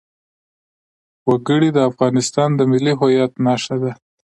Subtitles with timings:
[1.29, 3.91] وګړي د افغانستان د ملي هویت نښه ده.